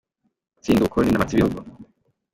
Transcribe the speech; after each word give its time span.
Utsinda 0.57 0.79
ubukoroni 0.81 1.11
na 1.13 1.19
mpatsibihugu 1.19 1.57